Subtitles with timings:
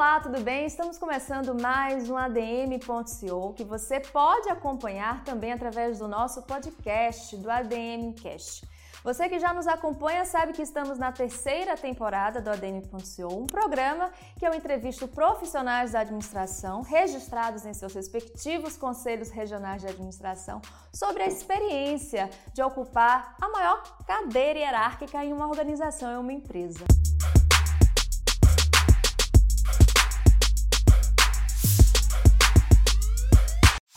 [0.00, 0.64] Olá, tudo bem?
[0.64, 7.50] Estamos começando mais um ADM.co que você pode acompanhar também através do nosso podcast do
[7.50, 8.66] ADM Cast.
[9.04, 14.10] Você que já nos acompanha sabe que estamos na terceira temporada do ADM.co, um programa
[14.38, 20.62] que eu entrevisto profissionais da administração registrados em seus respectivos conselhos regionais de administração
[20.94, 26.86] sobre a experiência de ocupar a maior cadeira hierárquica em uma organização, em uma empresa.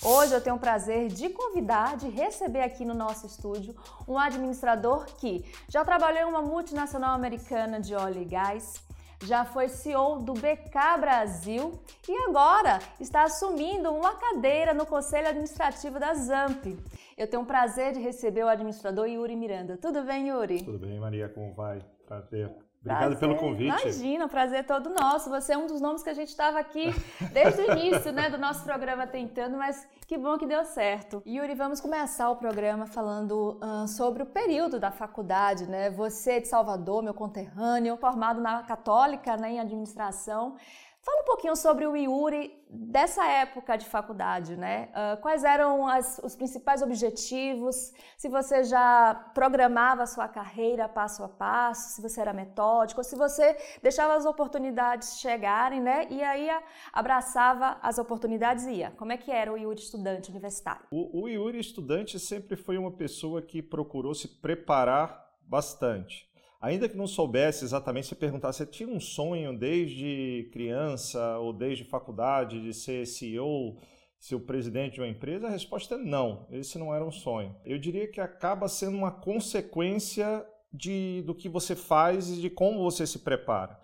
[0.05, 3.73] Hoje eu tenho o prazer de convidar, de receber aqui no nosso estúdio
[4.05, 8.83] um administrador que já trabalhou em uma multinacional americana de óleo e gás,
[9.23, 15.97] já foi CEO do BK Brasil e agora está assumindo uma cadeira no Conselho Administrativo
[15.97, 16.77] da ZAMP.
[17.17, 19.77] Eu tenho o prazer de receber o administrador Yuri Miranda.
[19.77, 20.63] Tudo bem, Yuri?
[20.63, 21.79] Tudo bem, Maria, como vai?
[22.05, 22.51] Prazer.
[22.83, 23.19] Obrigado prazer.
[23.19, 23.81] pelo convite.
[23.81, 25.29] Imagina, o prazer é todo nosso.
[25.29, 26.93] Você é um dos nomes que a gente estava aqui
[27.31, 31.23] desde o início né, do nosso programa tentando, mas que bom que deu certo.
[31.25, 35.89] Yuri, vamos começar o programa falando uh, sobre o período da faculdade, né?
[35.91, 40.57] Você é de Salvador, meu conterrâneo, formado na Católica, né, em administração.
[41.03, 44.87] Fala um pouquinho sobre o Yuri dessa época de faculdade, né?
[44.91, 47.91] Uh, quais eram as, os principais objetivos?
[48.15, 53.17] Se você já programava a sua carreira passo a passo, se você era metódico, se
[53.17, 56.07] você deixava as oportunidades chegarem, né?
[56.09, 56.49] E aí
[56.93, 58.91] abraçava as oportunidades e ia.
[58.91, 60.85] Como é que era o Yuri estudante universitário?
[60.89, 66.31] O, o Yuri estudante sempre foi uma pessoa que procurou se preparar bastante.
[66.63, 71.83] Ainda que não soubesse exatamente, se perguntasse, você tinha um sonho desde criança ou desde
[71.83, 73.75] faculdade de ser CEO,
[74.17, 75.47] ser o presidente de uma empresa?
[75.47, 77.53] A resposta é não, esse não era um sonho.
[77.65, 82.81] Eu diria que acaba sendo uma consequência de, do que você faz e de como
[82.81, 83.77] você se prepara.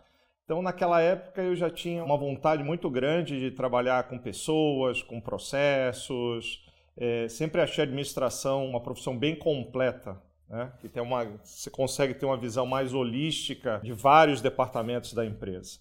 [0.45, 5.19] Então, naquela época, eu já tinha uma vontade muito grande de trabalhar com pessoas, com
[5.19, 6.65] processos.
[6.95, 10.71] É, sempre achei a administração uma profissão bem completa né?
[10.79, 15.79] que tem uma, você consegue ter uma visão mais holística de vários departamentos da empresa.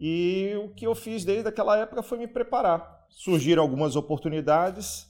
[0.00, 3.06] E o que eu fiz desde aquela época foi me preparar.
[3.10, 5.07] Surgiram algumas oportunidades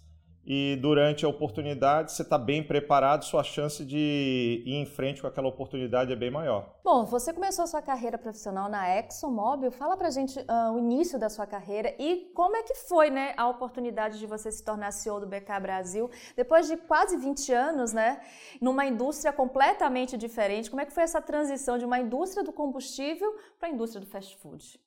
[0.50, 5.26] e durante a oportunidade você está bem preparado, sua chance de ir em frente com
[5.26, 6.74] aquela oportunidade é bem maior.
[6.82, 9.70] Bom, você começou a sua carreira profissional na ExxonMobil.
[9.70, 13.34] Fala pra gente uh, o início da sua carreira e como é que foi né,
[13.36, 17.92] a oportunidade de você se tornar CEO do BK Brasil depois de quase 20 anos,
[17.92, 18.22] né?
[18.58, 20.70] Numa indústria completamente diferente.
[20.70, 24.06] Como é que foi essa transição de uma indústria do combustível para a indústria do
[24.06, 24.80] fast food?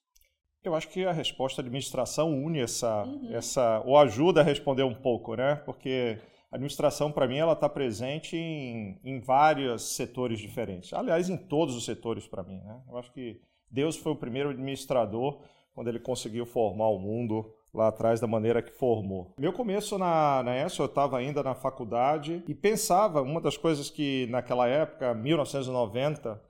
[0.64, 3.34] Eu acho que a resposta da administração une essa, uhum.
[3.34, 5.56] essa, ou ajuda a responder um pouco, né?
[5.56, 6.18] Porque
[6.52, 10.92] a administração, para mim, ela está presente em, em vários setores diferentes.
[10.92, 12.60] Aliás, em todos os setores, para mim.
[12.60, 12.80] Né?
[12.88, 13.40] Eu acho que
[13.70, 15.40] Deus foi o primeiro administrador
[15.74, 19.32] quando ele conseguiu formar o mundo lá atrás da maneira que formou.
[19.38, 23.88] Meu começo na, na ESO, eu estava ainda na faculdade e pensava, uma das coisas
[23.88, 26.40] que naquela época, 1990,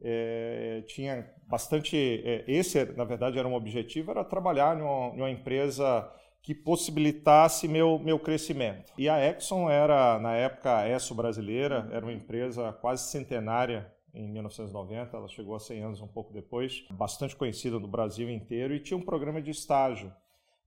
[0.00, 1.96] é, tinha bastante.
[1.96, 6.10] É, esse, na verdade, era um objetivo: era trabalhar em uma, em uma empresa
[6.42, 8.92] que possibilitasse meu, meu crescimento.
[8.96, 14.28] E a Exxon era, na época, a ESSO brasileira, era uma empresa quase centenária em
[14.28, 18.80] 1990, ela chegou a 100 anos um pouco depois, bastante conhecida no Brasil inteiro e
[18.80, 20.12] tinha um programa de estágio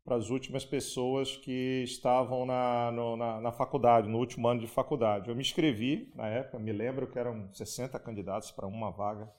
[0.10, 4.66] para as últimas pessoas que estavam na, no, na, na, faculdade, no último ano de
[4.66, 5.30] faculdade.
[5.30, 9.32] Eu me inscrevi na época, me lembro que eram 60 candidatos para uma vaga.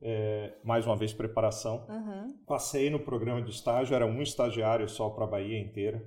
[0.00, 1.86] É, mais uma vez, preparação.
[1.86, 2.34] Uhum.
[2.46, 6.02] Passei no programa de estágio, era um estagiário só para a Bahia inteira.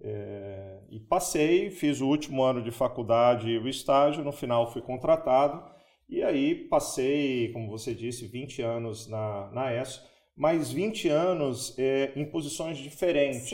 [0.00, 4.82] É, e passei, fiz o último ano de faculdade e o estágio, no final fui
[4.82, 5.64] contratado.
[6.08, 12.12] E aí passei, como você disse, 20 anos na, na ESO mais 20 anos é,
[12.14, 13.52] em posições diferentes.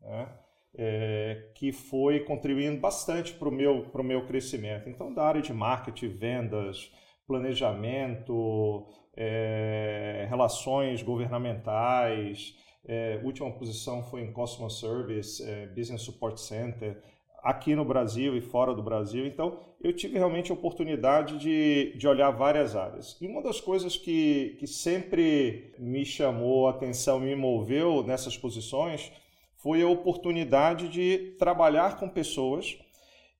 [0.00, 0.28] Né?
[0.76, 4.88] É, que foi contribuindo bastante para o meu, meu crescimento.
[4.88, 6.90] Então, da área de marketing, vendas,
[7.26, 8.86] planejamento,
[9.16, 17.00] é, relações governamentais, é, última posição foi em Customer Service, é, Business Support Center,
[17.44, 19.26] aqui no Brasil e fora do Brasil.
[19.26, 23.18] Então, eu tive realmente a oportunidade de, de olhar várias áreas.
[23.20, 29.12] E uma das coisas que, que sempre me chamou a atenção, me moveu nessas posições,
[29.62, 32.78] foi a oportunidade de trabalhar com pessoas.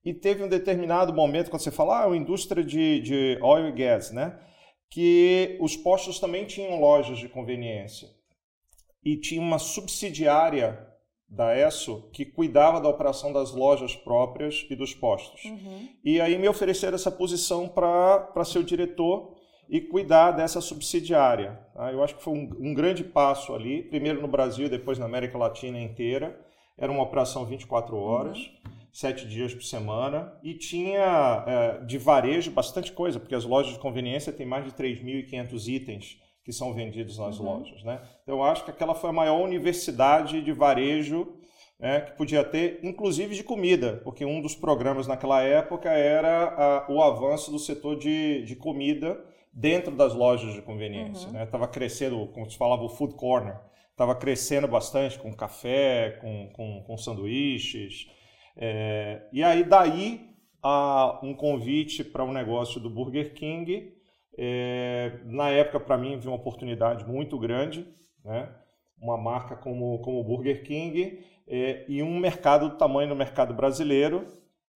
[0.04, 3.72] E teve um determinado momento, quando você fala, ah, a indústria de, de oil e
[3.72, 4.38] gas, né?
[4.90, 8.06] Que os postos também tinham lojas de conveniência.
[9.02, 10.93] E tinha uma subsidiária
[11.28, 15.44] da ESSO que cuidava da operação das lojas próprias e dos postos.
[15.44, 15.88] Uhum.
[16.04, 19.34] E aí me ofereceram essa posição para ser o diretor
[19.68, 21.58] e cuidar dessa subsidiária.
[21.74, 21.92] Tá?
[21.92, 25.38] Eu acho que foi um, um, grande passo ali, primeiro no Brasil, depois na América
[25.38, 26.38] Latina inteira.
[26.76, 28.72] Era uma operação 24 horas, uhum.
[28.92, 33.78] sete dias por semana, e tinha é, de varejo bastante coisa, porque as lojas de
[33.78, 37.46] conveniência têm mais de 3.500 itens que são vendidos nas uhum.
[37.46, 37.82] lojas.
[37.82, 38.00] Né?
[38.22, 41.34] Então, eu acho que aquela foi a maior universidade de varejo
[41.78, 46.54] né, que podia ter, inclusive de comida, porque um dos programas naquela época era
[46.86, 51.26] a, o avanço do setor de, de comida dentro das lojas de conveniência.
[51.28, 51.70] Estava uhum.
[51.70, 51.72] né?
[51.72, 53.56] crescendo, como se falava, o food corner.
[53.90, 58.08] Estava crescendo bastante com café, com, com, com sanduíches.
[58.56, 60.28] É, e aí, daí,
[60.62, 63.92] a, um convite para um negócio do Burger King.
[64.36, 67.86] É, na época, para mim, vi uma oportunidade muito grande.
[68.24, 68.48] Né?
[69.00, 73.54] Uma marca como, como o Burger King é, e um mercado do tamanho do mercado
[73.54, 74.26] brasileiro.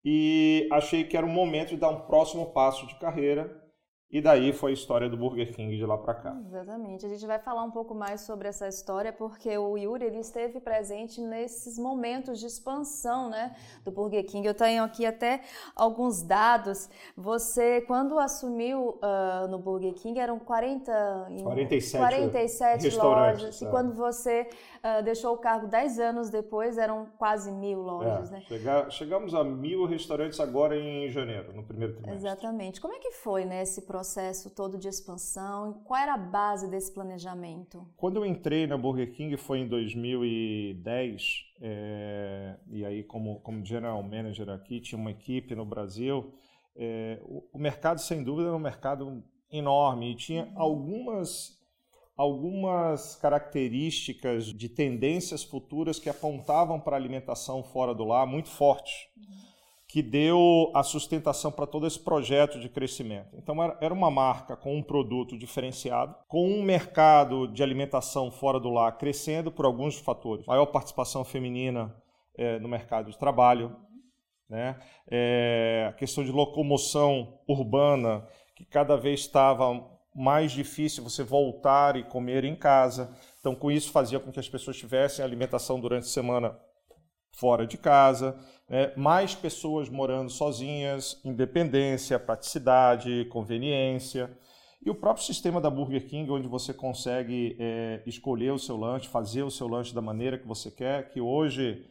[0.04, 3.65] E achei que era o momento de dar um próximo passo de carreira
[4.12, 6.38] e daí foi a história do Burger King de lá para cá.
[6.46, 7.06] Exatamente.
[7.06, 10.60] A gente vai falar um pouco mais sobre essa história porque o Yuri ele esteve
[10.60, 14.48] presente nesses momentos de expansão, né, do Burger King.
[14.48, 15.42] Eu tenho aqui até
[15.76, 16.90] alguns dados.
[17.18, 24.48] Você quando assumiu uh, no Burger King eram 40 47, 47 lojas e quando você
[24.86, 28.42] uh, deixou o cargo 10 anos depois eram quase mil lojas, é, né?
[28.48, 32.28] Chegar, chegamos a mil restaurantes agora em janeiro, no primeiro trimestre.
[32.28, 32.80] Exatamente.
[32.80, 34.50] Como é que foi, né, esse processo?
[34.50, 35.82] todo de expansão?
[35.86, 37.88] Qual era a base desse planejamento?
[37.98, 44.02] Quando eu entrei na Burger King foi em 2010, é, e aí como, como general
[44.04, 46.34] manager aqui, tinha uma equipe no Brasil.
[46.76, 50.62] É, o, o, mercado, sem dúvida, era um mercado enorme e tinha uhum.
[50.62, 51.58] algumas
[52.16, 59.08] algumas características de tendências futuras que apontavam para a alimentação fora do lar muito fortes.
[59.18, 59.46] Uhum
[59.96, 63.30] que deu a sustentação para todo esse projeto de crescimento.
[63.38, 68.70] Então, era uma marca com um produto diferenciado, com um mercado de alimentação fora do
[68.70, 70.46] lar crescendo por alguns fatores.
[70.48, 71.96] Maior participação feminina
[72.38, 73.74] é, no mercado de trabalho,
[74.50, 74.78] né?
[75.10, 79.82] É, a questão de locomoção urbana, que cada vez estava
[80.16, 83.14] mais difícil você voltar e comer em casa.
[83.40, 86.58] Então, com isso, fazia com que as pessoas tivessem alimentação durante a semana
[87.36, 88.40] fora de casa,
[88.70, 88.94] né?
[88.96, 94.32] mais pessoas morando sozinhas, independência, praticidade, conveniência.
[94.86, 99.10] E o próprio sistema da Burger King, onde você consegue é, escolher o seu lanche,
[99.10, 101.86] fazer o seu lanche da maneira que você quer, que hoje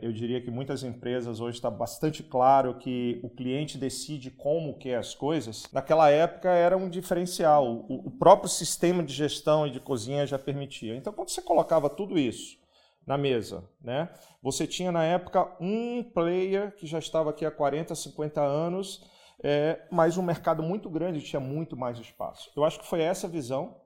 [0.00, 4.96] eu diria que muitas empresas hoje está bastante claro que o cliente decide como quer
[4.96, 5.64] as coisas.
[5.72, 7.66] Naquela época era um diferencial.
[7.88, 10.96] O, o próprio sistema de gestão e de cozinha já permitia.
[10.96, 12.60] Então, quando você colocava tudo isso
[13.06, 13.64] na mesa.
[13.80, 14.08] Né?
[14.42, 19.04] Você tinha na época um player que já estava aqui há 40, 50 anos,
[19.42, 22.50] é, mas um mercado muito grande tinha muito mais espaço.
[22.54, 23.76] Eu acho que foi essa visão,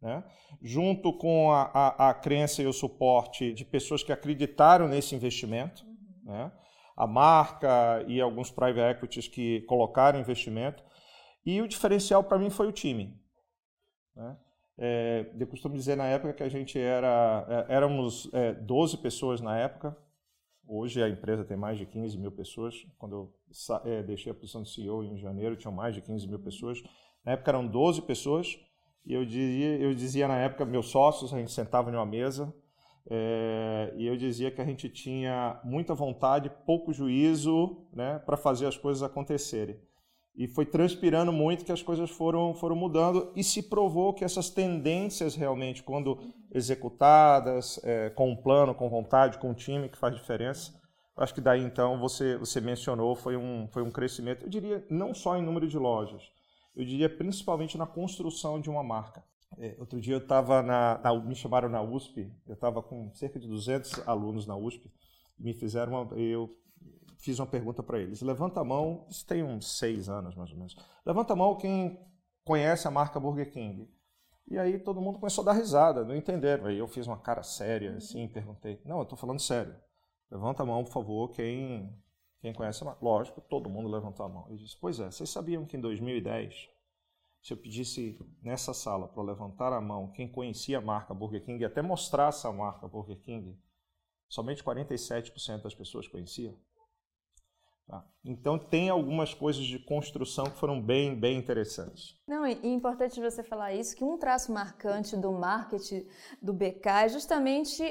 [0.00, 0.24] né?
[0.62, 5.84] junto com a, a, a crença e o suporte de pessoas que acreditaram nesse investimento,
[6.24, 6.50] né?
[6.96, 10.82] a marca e alguns private equities que colocaram investimento.
[11.44, 13.18] E o diferencial para mim foi o time.
[14.14, 14.36] Né?
[14.78, 19.40] É, eu costumo dizer na época que a gente era, é, éramos é, 12 pessoas
[19.40, 19.96] na época,
[20.66, 23.34] hoje a empresa tem mais de 15 mil pessoas, quando eu
[23.84, 26.82] é, deixei a posição de CEO em janeiro tinham mais de 15 mil pessoas,
[27.24, 28.58] na época eram 12 pessoas,
[29.04, 32.54] e eu dizia, eu dizia na época, meus sócios, a gente sentava em uma mesa,
[33.08, 38.66] é, e eu dizia que a gente tinha muita vontade, pouco juízo né, para fazer
[38.66, 39.80] as coisas acontecerem.
[40.36, 44.48] E foi transpirando muito que as coisas foram, foram mudando e se provou que essas
[44.48, 46.18] tendências realmente, quando
[46.52, 50.72] executadas, é, com um plano, com vontade, com um time que faz diferença,
[51.16, 55.12] acho que daí então você, você mencionou, foi um, foi um crescimento, eu diria não
[55.12, 56.22] só em número de lojas,
[56.80, 59.22] eu diria principalmente na construção de uma marca.
[59.58, 63.38] É, outro dia eu estava na, na, me chamaram na USP, eu estava com cerca
[63.38, 64.90] de 200 alunos na USP,
[65.38, 66.56] me fizeram uma, eu
[67.18, 68.22] fiz uma pergunta para eles.
[68.22, 70.74] Levanta a mão, isso tem uns seis anos mais ou menos.
[71.04, 72.00] Levanta a mão quem
[72.44, 73.86] conhece a marca Burger King.
[74.48, 76.66] E aí todo mundo começou a dar risada, não entenderam.
[76.66, 78.80] Aí eu fiz uma cara séria, assim, perguntei.
[78.86, 79.76] Não, eu estou falando sério.
[80.30, 81.94] Levanta a mão, por favor, quem,
[82.40, 83.04] quem conhece a marca.
[83.04, 84.46] Lógico, todo mundo levantou a mão.
[84.50, 86.68] Eu disse, pois é, vocês sabiam que em 2010,
[87.42, 91.62] se eu pedisse nessa sala para levantar a mão quem conhecia a marca Burger King
[91.62, 93.58] e até mostrasse a marca Burger King,
[94.28, 96.56] somente 47% das pessoas conheciam?
[97.86, 98.04] Tá?
[98.24, 102.16] Então tem algumas coisas de construção que foram bem, bem interessantes.
[102.26, 106.06] Não, e é importante você falar isso, que um traço marcante do marketing
[106.40, 107.82] do BK é justamente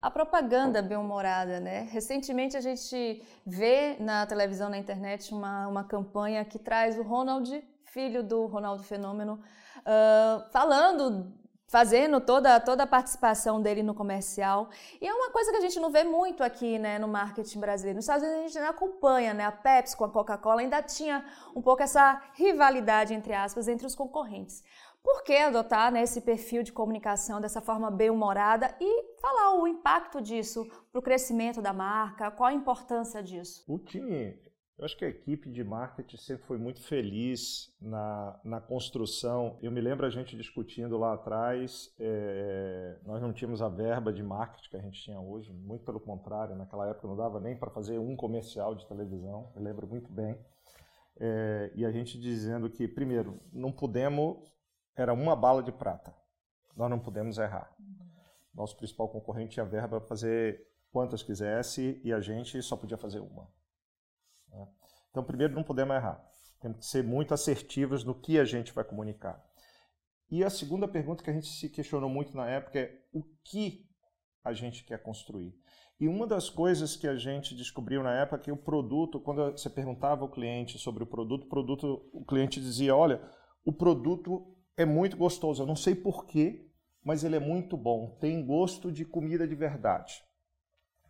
[0.00, 1.88] a propaganda bem-humorada, né?
[1.90, 7.62] Recentemente a gente vê na televisão, na internet, uma, uma campanha que traz o Ronald
[7.88, 9.40] filho do Ronaldo Fenômeno,
[9.78, 11.32] uh, falando
[11.68, 14.70] fazendo toda, toda a participação dele no comercial.
[15.00, 17.96] E é uma coisa que a gente não vê muito aqui né, no marketing brasileiro.
[17.96, 19.44] Nos Estados Unidos a gente não acompanha, né?
[19.44, 21.22] A Pepsi com a Coca-Cola ainda tinha
[21.54, 24.64] um pouco essa rivalidade, entre aspas, entre os concorrentes.
[25.10, 30.20] Por que adotar né, esse perfil de comunicação dessa forma bem-humorada e falar o impacto
[30.20, 32.30] disso para o crescimento da marca?
[32.30, 33.64] Qual a importância disso?
[33.66, 34.38] O time
[34.76, 39.58] eu acho que a equipe de marketing sempre foi muito feliz na, na construção.
[39.62, 44.22] Eu me lembro a gente discutindo lá atrás, é, nós não tínhamos a verba de
[44.22, 47.70] marketing que a gente tinha hoje, muito pelo contrário, naquela época não dava nem para
[47.70, 50.38] fazer um comercial de televisão, eu lembro muito bem.
[51.18, 54.36] É, e a gente dizendo que, primeiro, não pudemos,
[54.98, 56.12] era uma bala de prata,
[56.76, 57.72] nós não pudemos errar.
[58.52, 63.20] Nosso principal concorrente tinha verba para fazer quantas quisesse e a gente só podia fazer
[63.20, 63.48] uma.
[64.48, 64.66] Né?
[65.10, 66.20] Então, primeiro, não podemos errar.
[66.60, 69.40] Temos que ser muito assertivos no que a gente vai comunicar.
[70.28, 73.88] E a segunda pergunta que a gente se questionou muito na época é o que
[74.42, 75.54] a gente quer construir.
[76.00, 79.52] E uma das coisas que a gente descobriu na época é que o produto, quando
[79.52, 83.22] você perguntava ao cliente sobre o produto, o produto, o cliente dizia: "Olha,
[83.64, 85.62] o produto é muito gostoso.
[85.62, 86.66] Eu não sei porquê,
[87.04, 88.16] mas ele é muito bom.
[88.20, 90.24] Tem gosto de comida de verdade."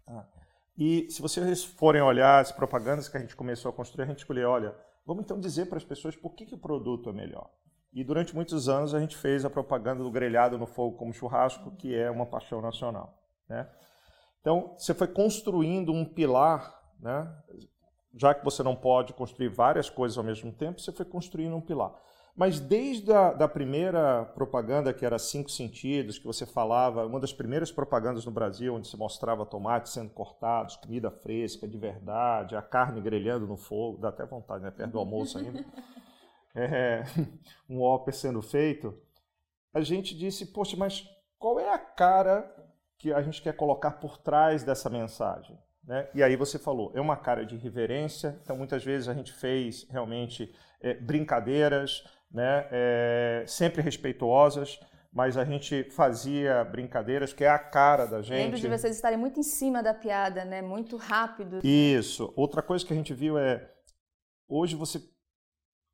[0.07, 0.27] Ah.
[0.79, 4.19] E se vocês forem olhar as propagandas que a gente começou a construir, a gente
[4.19, 7.51] escolheu, olha, vamos então dizer para as pessoas por que, que o produto é melhor.
[7.93, 11.73] E durante muitos anos a gente fez a propaganda do grelhado no fogo como churrasco,
[11.73, 13.19] que é uma paixão nacional.
[13.49, 13.69] Né?
[14.41, 17.29] Então, você foi construindo um pilar, né?
[18.15, 21.61] já que você não pode construir várias coisas ao mesmo tempo, você foi construindo um
[21.61, 21.93] pilar.
[22.39, 27.33] Mas desde a da primeira propaganda, que era Cinco Sentidos, que você falava, uma das
[27.33, 32.63] primeiras propagandas no Brasil, onde se mostrava tomates sendo cortados, comida fresca, de verdade, a
[32.63, 34.71] carne grelhando no fogo, dá até vontade, né?
[34.71, 35.65] Perto do almoço ainda.
[36.55, 37.05] É,
[37.69, 38.93] um óper sendo feito.
[39.73, 42.53] A gente disse, poxa, mas qual é a cara
[42.97, 45.57] que a gente quer colocar por trás dessa mensagem?
[45.85, 46.09] Né?
[46.15, 49.87] E aí você falou, é uma cara de reverência, então muitas vezes a gente fez
[49.89, 52.69] realmente é, brincadeiras, né?
[52.71, 54.79] É, sempre respeituosas,
[55.13, 58.37] mas a gente fazia brincadeiras que é a cara da gente.
[58.37, 60.63] Lembro de vocês estarem muito em cima da piada, né?
[60.63, 61.61] Muito rápido.
[61.65, 62.33] Isso.
[62.37, 63.71] Outra coisa que a gente viu é
[64.49, 65.01] hoje você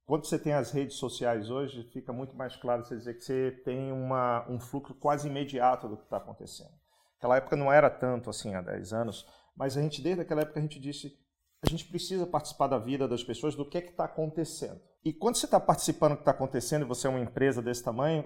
[0.06, 3.50] quando você tem as redes sociais hoje, fica muito mais claro você dizer que você
[3.64, 6.72] tem uma, um fluxo quase imediato do que está acontecendo.
[7.14, 9.26] Naquela época não era tanto assim, há 10 anos,
[9.56, 11.16] mas a gente, desde aquela época, a gente disse
[11.64, 14.80] a gente precisa participar da vida das pessoas, do que é que está acontecendo.
[15.04, 17.82] E quando você está participando do que está acontecendo, e você é uma empresa desse
[17.82, 18.24] tamanho,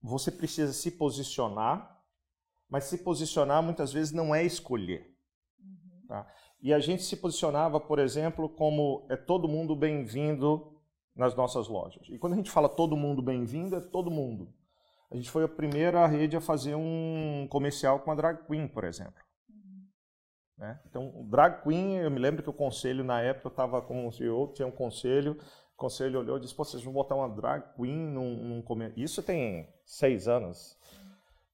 [0.00, 2.00] você precisa se posicionar,
[2.68, 5.16] mas se posicionar muitas vezes não é escolher.
[5.58, 6.06] Uhum.
[6.08, 6.26] Tá?
[6.62, 10.72] E a gente se posicionava, por exemplo, como é todo mundo bem-vindo
[11.14, 12.06] nas nossas lojas.
[12.08, 14.52] E quando a gente fala todo mundo bem-vindo, é todo mundo.
[15.10, 18.84] A gente foi a primeira rede a fazer um comercial com a drag queen, por
[18.84, 19.25] exemplo.
[20.58, 20.80] Né?
[20.88, 24.10] Então, o drag queen, eu me lembro que o conselho, na época, eu estava como
[24.12, 25.38] CEO, tinha um conselho,
[25.74, 29.22] o conselho olhou e disse, Pô, vocês vão botar uma drag queen num, num Isso
[29.22, 30.78] tem seis anos.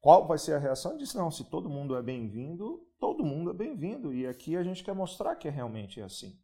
[0.01, 0.93] Qual vai ser a reação?
[0.93, 4.13] Eu disse, não, se todo mundo é bem-vindo, todo mundo é bem-vindo.
[4.13, 6.37] E aqui a gente quer mostrar que é realmente assim.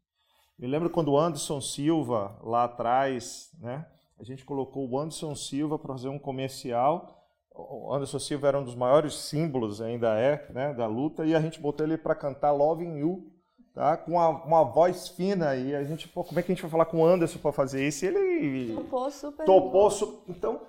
[0.57, 3.85] Me lembro quando o Anderson Silva, lá atrás, né,
[4.17, 7.18] a gente colocou o Anderson Silva para fazer um comercial
[7.59, 11.41] o Anderson Silva era um dos maiores símbolos, ainda é, né, da luta, e a
[11.41, 13.33] gente botou ele para cantar Loving You,
[13.75, 13.97] tá?
[13.97, 16.71] com uma, uma, voz fina, e a gente, pô, como é que a gente vai
[16.71, 18.05] falar com o Anderson para fazer isso?
[18.05, 19.45] E ele topou super.
[19.45, 20.31] Topou super.
[20.31, 20.61] Então,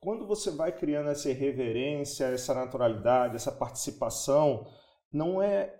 [0.00, 4.66] quando você vai criando essa reverência, essa naturalidade, essa participação,
[5.12, 5.74] não é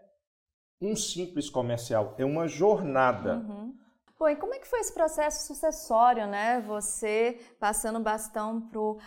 [0.83, 3.37] um simples comercial, é uma jornada.
[3.37, 3.75] Uhum.
[4.19, 6.61] Bom, e como é que foi esse processo sucessório, né?
[6.67, 8.99] Você passando o bastão pro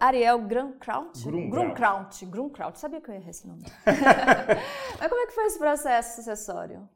[0.00, 1.22] Ariel Grunkraut?
[1.24, 2.26] Grunkraut.
[2.26, 2.78] Grunkraut.
[2.78, 3.62] Sabia que eu ia errar esse nome.
[4.98, 6.88] Mas como é que foi esse processo sucessório?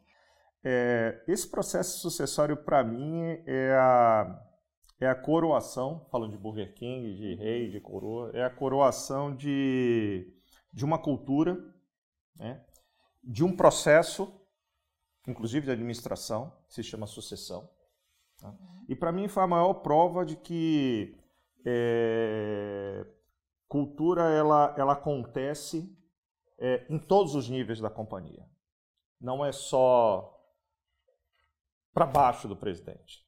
[0.64, 4.40] É, esse processo sucessório, para mim, é a,
[5.00, 10.32] é a coroação, falando de Burger King, de rei, de coroa, é a coroação de,
[10.72, 11.58] de uma cultura,
[12.36, 12.64] né,
[13.24, 14.32] de um processo,
[15.26, 17.68] inclusive de administração, que se chama sucessão.
[18.38, 18.54] Tá?
[18.88, 21.16] E para mim foi a maior prova de que
[21.64, 23.06] é,
[23.68, 25.96] cultura ela, ela acontece
[26.58, 28.46] é, em todos os níveis da companhia.
[29.20, 30.38] Não é só
[31.92, 33.26] para baixo do presidente.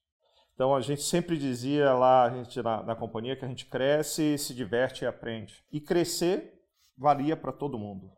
[0.54, 4.38] Então a gente sempre dizia lá a gente, na, na companhia que a gente cresce,
[4.38, 5.64] se diverte e aprende.
[5.72, 6.62] E crescer
[6.96, 8.12] valia para todo mundo.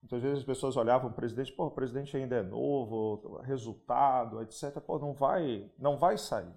[0.00, 4.78] Muitas vezes as pessoas olhavam o presidente, pô, o presidente ainda é novo, resultado, etc.
[4.80, 6.54] Pô, não vai, não vai sair.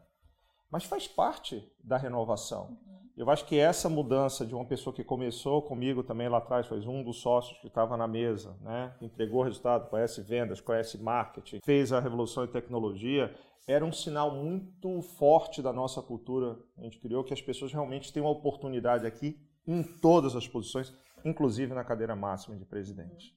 [0.71, 2.77] Mas faz parte da renovação.
[3.17, 6.79] Eu acho que essa mudança de uma pessoa que começou comigo também lá atrás, foi
[6.85, 8.95] um dos sócios que estava na mesa, né?
[9.01, 13.35] entregou o resultado, conhece vendas, conhece marketing, fez a revolução em tecnologia,
[13.67, 16.59] era um sinal muito forte da nossa cultura.
[16.77, 20.93] A gente criou que as pessoas realmente têm uma oportunidade aqui em todas as posições,
[21.25, 23.35] inclusive na cadeira máxima de presidente.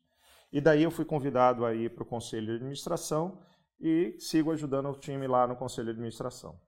[0.52, 3.40] E daí eu fui convidado aí para o conselho de administração
[3.80, 6.60] e sigo ajudando o time lá no conselho de administração.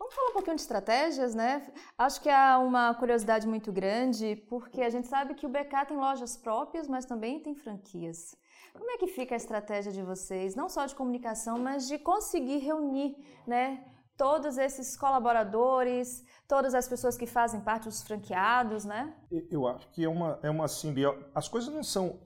[0.00, 1.70] Vamos falar um pouquinho de estratégias, né?
[1.98, 5.96] Acho que há uma curiosidade muito grande, porque a gente sabe que o BK tem
[5.98, 8.34] lojas próprias, mas também tem franquias.
[8.72, 12.58] Como é que fica a estratégia de vocês, não só de comunicação, mas de conseguir
[12.58, 13.14] reunir,
[13.46, 13.84] né,
[14.16, 19.14] todos esses colaboradores, todas as pessoas que fazem parte dos franqueados, né?
[19.50, 21.22] Eu acho que é uma, é uma simbiose.
[21.34, 22.20] As coisas não são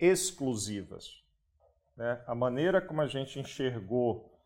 [0.00, 1.22] exclusivas.
[1.94, 2.22] Né?
[2.26, 4.37] A maneira como a gente enxergou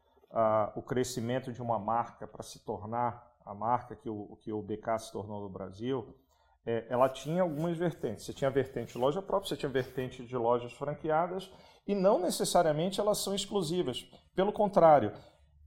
[0.74, 4.98] o crescimento de uma marca para se tornar a marca que o, que o BK
[4.98, 6.14] se tornou no Brasil,
[6.64, 8.24] é, ela tinha algumas vertentes.
[8.24, 11.50] Você tinha vertente de loja própria, você tinha vertente de lojas franqueadas,
[11.86, 14.08] e não necessariamente elas são exclusivas.
[14.34, 15.12] Pelo contrário,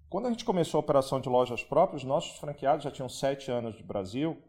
[0.10, 3.76] quando a gente começou a operação de lojas próprias, nossos franqueados já tinham sete anos
[3.76, 4.42] de Brasil,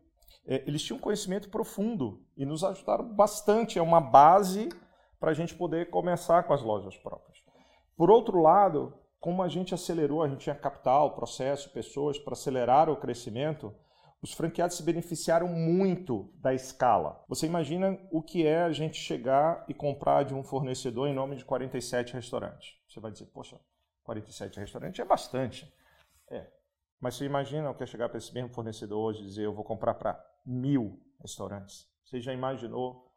[0.46, 3.78] é, eles tinham conhecimento profundo e nos ajudaram bastante.
[3.78, 4.68] É uma base
[5.18, 7.38] para a gente poder começar com as lojas próprias.
[7.96, 8.94] Por outro lado,
[9.26, 13.74] como a gente acelerou, a gente tinha capital, processo, pessoas para acelerar o crescimento,
[14.22, 17.24] os franqueados se beneficiaram muito da escala.
[17.28, 21.34] Você imagina o que é a gente chegar e comprar de um fornecedor em nome
[21.34, 22.76] de 47 restaurantes.
[22.88, 23.58] Você vai dizer, poxa,
[24.04, 25.74] 47 restaurantes é bastante.
[26.30, 26.46] É.
[27.00, 29.52] Mas você imagina o que é chegar para esse mesmo fornecedor hoje e dizer, eu
[29.52, 31.88] vou comprar para mil restaurantes.
[32.04, 33.12] Você já imaginou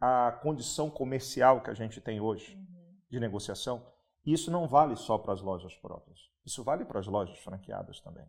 [0.00, 2.96] a condição comercial que a gente tem hoje uhum.
[3.10, 3.86] de negociação,
[4.24, 6.18] isso não vale só para as lojas próprias.
[6.44, 8.28] Isso vale para as lojas franqueadas também.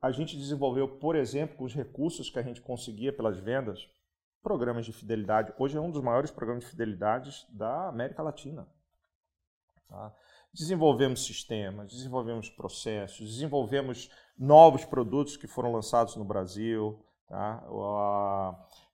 [0.00, 3.88] A gente desenvolveu, por exemplo, com os recursos que a gente conseguia pelas vendas,
[4.42, 5.52] programas de fidelidade.
[5.58, 8.68] Hoje é um dos maiores programas de fidelidade da América Latina.
[9.88, 10.14] Tá?
[10.52, 17.04] Desenvolvemos sistemas, desenvolvemos processos, desenvolvemos novos produtos que foram lançados no Brasil.
[17.26, 17.64] Tá?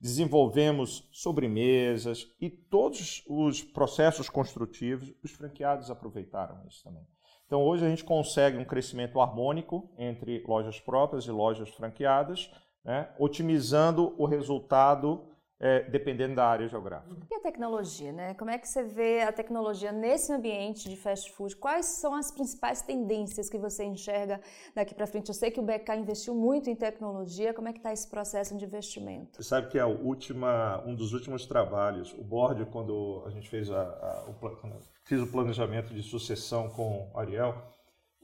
[0.03, 7.07] Desenvolvemos sobremesas e todos os processos construtivos, os franqueados aproveitaram isso também.
[7.47, 12.51] Então hoje a gente consegue um crescimento harmônico entre lojas próprias e lojas franqueadas,
[12.85, 13.15] né?
[13.17, 15.25] otimizando o resultado
[15.62, 17.16] é, dependendo da área geográfica.
[17.31, 18.35] E a tecnologia, né?
[18.35, 21.55] Como é que você vê a tecnologia nesse ambiente de fast food?
[21.55, 24.40] Quais são as principais tendências que você enxerga
[24.75, 25.29] daqui para frente?
[25.29, 27.55] Eu sei que o BK investiu muito em tecnologia.
[27.55, 29.37] Como é que está esse processo de investimento?
[29.37, 33.70] Você sabe que é última, um dos últimos trabalhos, o board, quando a gente fez
[33.70, 37.55] a, a o, fiz o planejamento de sucessão com o Ariel,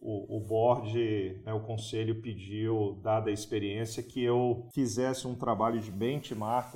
[0.00, 5.80] o, o board, né, o conselho pediu, dada a experiência, que eu fizesse um trabalho
[5.80, 6.74] de benchmark,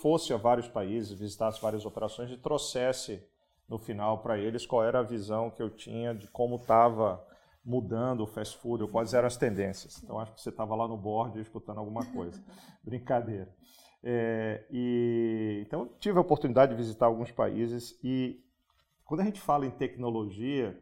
[0.00, 3.22] fosse a vários países, visitasse várias operações e trouxesse
[3.68, 7.24] no final para eles qual era a visão que eu tinha de como estava
[7.64, 10.00] mudando o fast food, ou quais eram as tendências.
[10.02, 12.40] Então acho que você estava lá no board escutando alguma coisa.
[12.84, 13.52] Brincadeira.
[14.04, 18.40] É, e, então tive a oportunidade de visitar alguns países e
[19.04, 20.80] quando a gente fala em tecnologia,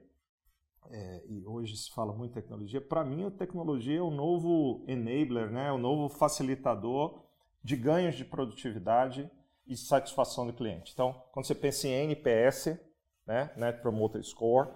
[0.90, 4.84] é, e hoje se fala muito em tecnologia, para mim a tecnologia é o novo
[4.86, 5.72] enabler, né?
[5.72, 7.23] o novo facilitador
[7.64, 9.28] de ganhos de produtividade
[9.66, 10.92] e satisfação do cliente.
[10.92, 12.78] Então, quando você pensa em NPS,
[13.26, 14.68] né, Net Promoter Score,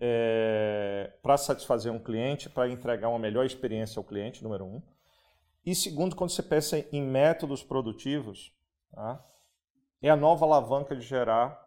[0.00, 4.82] é, para satisfazer um cliente, para entregar uma melhor experiência ao cliente, número um.
[5.64, 8.50] E segundo, quando você pensa em métodos produtivos,
[8.90, 9.22] tá,
[10.00, 11.62] é a nova alavanca de gerar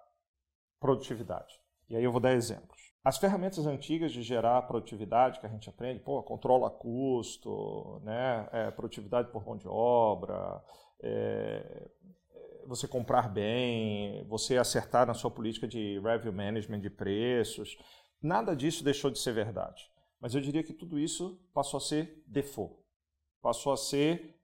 [0.79, 1.61] produtividade.
[1.87, 2.82] E aí eu vou dar exemplos.
[3.03, 8.71] As ferramentas antigas de gerar produtividade que a gente aprende, pô, controla custo, né, é,
[8.71, 10.63] produtividade por mão de obra,
[11.01, 11.89] é,
[12.65, 17.77] você comprar bem, você acertar na sua política de revenue management de preços,
[18.21, 19.91] nada disso deixou de ser verdade.
[20.17, 22.73] Mas eu diria que tudo isso passou a ser default,
[23.41, 24.39] passou a ser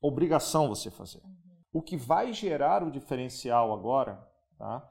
[0.00, 1.20] obrigação você fazer.
[1.72, 4.24] O que vai gerar o diferencial agora
[4.56, 4.88] tá,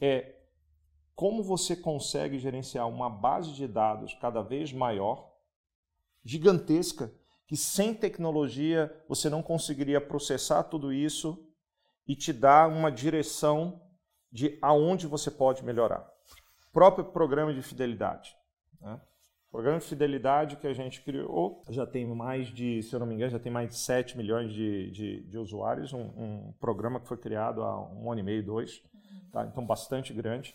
[0.00, 0.37] é
[1.18, 5.34] como você consegue gerenciar uma base de dados cada vez maior,
[6.24, 7.12] gigantesca,
[7.44, 11.44] que sem tecnologia você não conseguiria processar tudo isso
[12.06, 13.82] e te dar uma direção
[14.30, 16.08] de aonde você pode melhorar.
[16.68, 18.36] O próprio programa de fidelidade.
[18.80, 19.00] Né?
[19.48, 23.06] O programa de fidelidade que a gente criou já tem mais de, se eu não
[23.08, 25.92] me engano, já tem mais de 7 milhões de, de, de usuários.
[25.92, 28.80] Um, um, programa que foi criado há um ano e meio, dois.
[29.32, 29.44] Tá?
[29.46, 30.54] Então, bastante grande.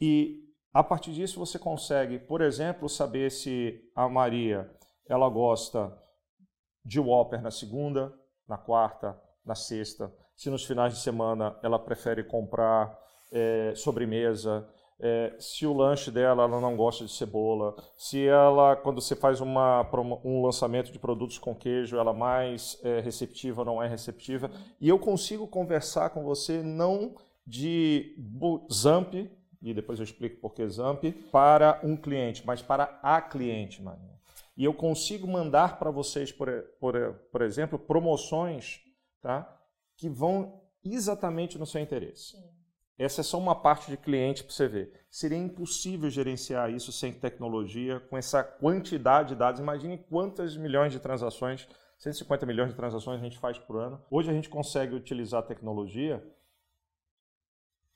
[0.00, 4.70] E a partir disso você consegue, por exemplo, saber se a Maria
[5.08, 5.96] ela gosta
[6.84, 8.12] de Whopper na segunda,
[8.48, 10.12] na quarta, na sexta.
[10.36, 12.98] Se nos finais de semana ela prefere comprar
[13.30, 14.68] é, sobremesa,
[15.00, 19.40] é, se o lanche dela ela não gosta de cebola, se ela, quando você faz
[19.40, 19.88] uma,
[20.24, 24.50] um lançamento de produtos com queijo, ela mais é receptiva ou não é receptiva.
[24.80, 27.14] E eu consigo conversar com você não
[27.46, 28.16] de
[28.72, 29.14] Zamp,
[29.64, 34.14] e depois eu explico por que Zamp, para um cliente, mas para a cliente, Marinha.
[34.56, 36.48] E eu consigo mandar para vocês, por,
[36.78, 38.80] por, por exemplo, promoções
[39.22, 39.58] tá,
[39.96, 42.32] que vão exatamente no seu interesse.
[42.36, 42.54] Sim.
[42.96, 44.92] Essa é só uma parte de cliente para você ver.
[45.10, 49.60] Seria impossível gerenciar isso sem tecnologia, com essa quantidade de dados.
[49.60, 51.66] Imagine quantas milhões de transações,
[51.98, 54.00] 150 milhões de transações a gente faz por ano.
[54.10, 56.22] Hoje a gente consegue utilizar a tecnologia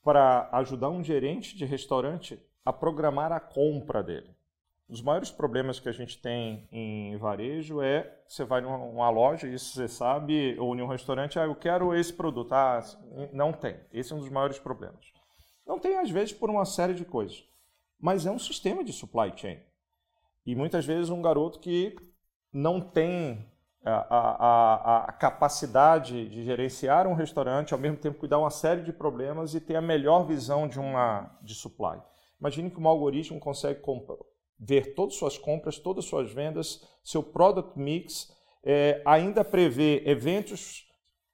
[0.09, 4.35] para ajudar um gerente de restaurante a programar a compra dele.
[4.89, 9.75] Os maiores problemas que a gente tem em varejo é você vai numa loja, isso
[9.75, 12.55] você sabe, ou em um restaurante, ah, eu quero esse produto.
[12.55, 12.81] Ah,
[13.35, 13.77] não tem.
[13.93, 15.13] Esse é um dos maiores problemas.
[15.67, 17.45] Não tem, às vezes, por uma série de coisas.
[18.01, 19.61] Mas é um sistema de supply chain.
[20.47, 21.95] E muitas vezes um garoto que
[22.51, 23.45] não tem
[23.85, 28.93] a, a, a, capacidade de gerenciar um restaurante, ao mesmo tempo cuidar uma série de
[28.93, 32.01] problemas e ter a melhor visão de uma de supply.
[32.41, 33.81] Imagine que um algoritmo consegue
[34.59, 38.33] ver todas as suas compras, todas as suas vendas, seu product mix,
[38.65, 40.87] é, ainda prevê eventos,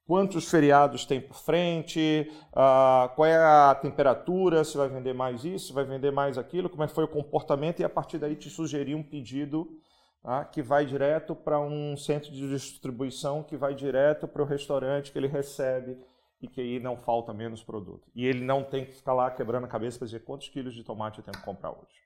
[0.05, 5.67] quantos feriados tem por frente, uh, qual é a temperatura, se vai vender mais isso,
[5.67, 8.35] se vai vender mais aquilo, como é que foi o comportamento, e a partir daí
[8.35, 9.67] te sugerir um pedido
[10.25, 15.11] tá, que vai direto para um centro de distribuição, que vai direto para o restaurante
[15.11, 15.97] que ele recebe
[16.41, 18.09] e que aí não falta menos produto.
[18.15, 20.83] E ele não tem que ficar lá quebrando a cabeça para dizer quantos quilos de
[20.83, 22.03] tomate eu tenho que comprar hoje.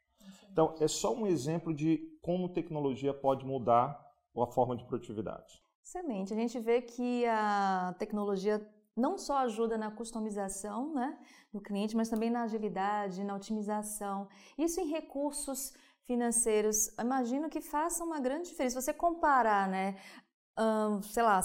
[0.51, 4.05] Então, é só um exemplo de como tecnologia pode mudar
[4.35, 5.61] a forma de produtividade.
[5.83, 6.33] Excelente.
[6.33, 11.17] A gente vê que a tecnologia não só ajuda na customização né,
[11.53, 14.27] do cliente, mas também na agilidade, na otimização.
[14.57, 15.73] Isso em recursos
[16.09, 18.81] financeiros, imagino que faça uma grande diferença.
[18.81, 19.95] Se você comparar, né,
[20.57, 21.39] um, sei lá,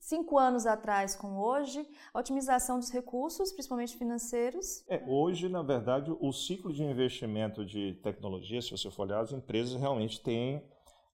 [0.00, 4.84] cinco anos atrás com hoje, a otimização dos recursos, principalmente financeiros?
[4.88, 9.30] É, hoje, na verdade, o ciclo de investimento de tecnologia, se você for olhar, as
[9.30, 10.68] empresas realmente têm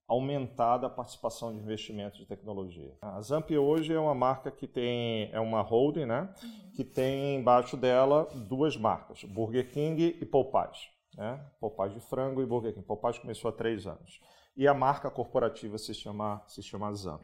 [0.08, 2.96] aumentado a participação de investimento de tecnologia.
[3.02, 6.70] A Zamp hoje é uma marca que tem, é uma holding, né, uhum.
[6.74, 10.90] que tem embaixo dela duas marcas, Burger King e Popeyes.
[11.16, 11.44] Né?
[11.92, 12.87] De frango e Burger King.
[12.87, 14.20] Popeyes começou há três anos.
[14.57, 17.22] E a marca corporativa se chama, se chama Zamp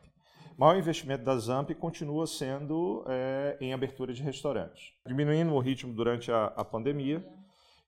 [0.59, 6.33] maior investimento da Zamp continua sendo é, em abertura de restaurantes, diminuindo o ritmo durante
[6.33, 7.25] a, a pandemia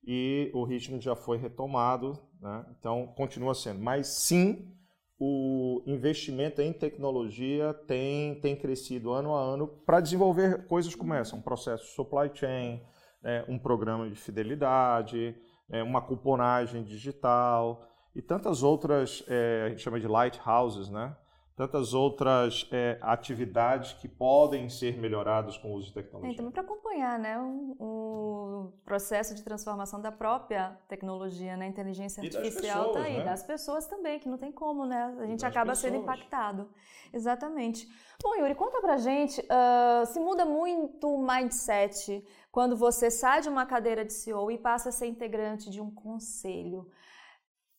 [0.06, 2.64] e o ritmo já foi retomado, né?
[2.78, 3.80] então continua sendo.
[3.80, 4.72] Mas sim,
[5.18, 11.34] o investimento em tecnologia tem, tem crescido ano a ano para desenvolver coisas como essa,
[11.34, 12.80] um processo supply chain,
[13.20, 13.44] né?
[13.48, 15.34] um programa de fidelidade,
[15.70, 15.82] né?
[15.82, 21.16] uma cuponagem digital e tantas outras, é, a gente chama de lighthouses, né?
[21.56, 26.32] Tantas outras é, atividades que podem ser melhoradas com o uso de tecnologia.
[26.32, 31.66] É, também para acompanhar né, o, o, processo de transformação da própria tecnologia, né?
[31.66, 33.24] Inteligência artificial está aí, né?
[33.24, 35.14] das pessoas também, que não tem como, né?
[35.18, 35.92] A gente acaba pessoas.
[35.92, 36.68] sendo impactado.
[37.12, 37.88] Exatamente.
[38.22, 43.48] Bom, Yuri, conta pra gente, uh, se muda muito o mindset quando você sai de
[43.48, 46.90] uma cadeira de CEO e passa a ser integrante de um conselho.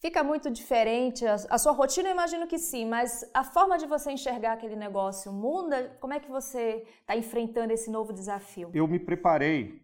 [0.02, 4.12] Fica muito diferente a, sua rotina, eu imagino que sim, mas a forma de você
[4.12, 5.96] enxergar aquele negócio muda?
[6.02, 8.72] Como é que você está enfrentando esse novo desafio?
[8.74, 9.80] Eu me preparei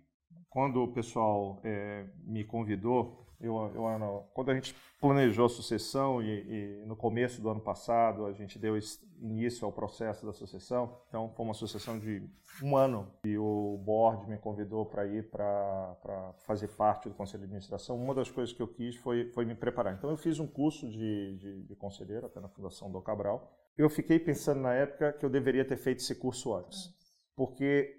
[0.50, 6.82] quando o pessoal é, me convidou eu, eu, quando a gente planejou a sucessão e,
[6.82, 8.78] e, no começo do ano passado a gente deu
[9.20, 12.28] início ao processo da sucessão, então foi uma sucessão de
[12.64, 17.46] um ano e o board me convidou para ir para fazer parte do conselho de
[17.46, 17.96] administração.
[17.96, 19.94] Uma das coisas que eu quis foi, foi me preparar.
[19.94, 23.54] Então eu fiz um curso de, de, de conselheiro até na Fundação do Cabral.
[23.78, 26.90] Eu fiquei pensando na época que eu deveria ter feito esse curso antes,
[27.36, 27.94] porque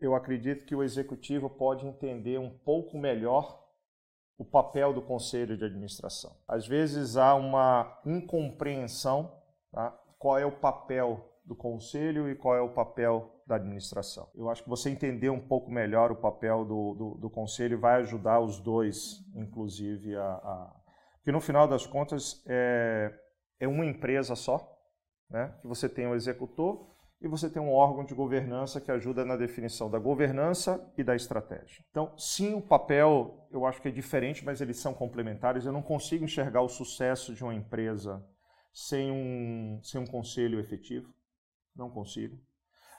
[0.00, 3.61] eu acredito que o executivo pode entender um pouco melhor
[4.42, 6.36] o papel do conselho de administração.
[6.48, 9.96] Às vezes há uma incompreensão, tá?
[10.18, 14.28] qual é o papel do conselho e qual é o papel da administração.
[14.34, 18.00] Eu acho que você entender um pouco melhor o papel do, do, do conselho vai
[18.00, 20.76] ajudar os dois, inclusive, a, a...
[21.18, 23.14] Porque no final das contas é,
[23.60, 24.76] é uma empresa só,
[25.30, 25.54] né?
[25.60, 26.91] que você tem o executor
[27.22, 31.14] e você tem um órgão de governança que ajuda na definição da governança e da
[31.14, 31.84] estratégia.
[31.90, 35.64] Então, sim, o papel eu acho que é diferente, mas eles são complementares.
[35.64, 38.24] Eu não consigo enxergar o sucesso de uma empresa
[38.72, 41.14] sem um, sem um conselho efetivo.
[41.76, 42.36] Não consigo.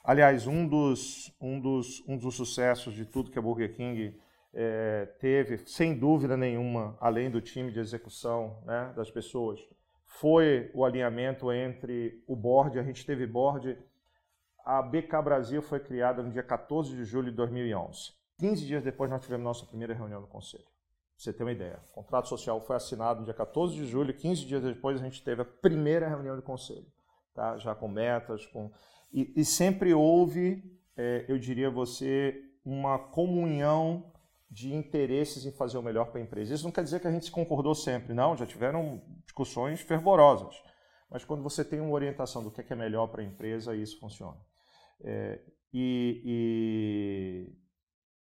[0.02, 4.18] Aliás, um dos, um, dos, um dos sucessos de tudo que a Burger King
[4.54, 9.60] é, teve, sem dúvida nenhuma, além do time de execução né, das pessoas,
[10.06, 12.78] foi o alinhamento entre o board.
[12.78, 13.76] A gente teve board.
[14.64, 18.12] A BK Brasil foi criada no dia 14 de julho de 2011.
[18.38, 20.64] 15 dias depois, nós tivemos nossa primeira reunião no conselho.
[20.64, 20.72] Pra
[21.18, 21.80] você ter uma ideia.
[21.90, 24.14] O contrato social foi assinado no dia 14 de julho.
[24.14, 26.86] 15 dias depois, a gente teve a primeira reunião do conselho.
[27.34, 27.58] Tá?
[27.58, 28.46] Já com metas.
[28.46, 28.72] com
[29.12, 30.62] E, e sempre houve,
[30.96, 34.10] é, eu diria a você, uma comunhão
[34.50, 36.54] de interesses em fazer o melhor para a empresa.
[36.54, 40.54] Isso não quer dizer que a gente se concordou sempre, não, já tiveram discussões fervorosas.
[41.10, 43.76] Mas quando você tem uma orientação do que é, que é melhor para a empresa,
[43.76, 44.38] isso funciona.
[45.02, 45.40] É,
[45.72, 47.52] e, e